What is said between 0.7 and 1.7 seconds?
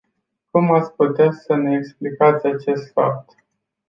ați putea să